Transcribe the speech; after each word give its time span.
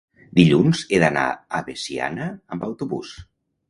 dilluns 0.39 0.81
he 0.89 1.03
d'anar 1.03 1.27
a 1.31 1.63
Veciana 1.71 2.33
amb 2.55 2.71
autobús. 2.73 3.19